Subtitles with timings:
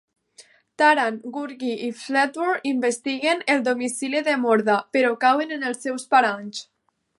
[0.81, 6.67] Taran, Gurgi i Fflewddur investiguen el domicili de Morda, però cauen en els seus paranys.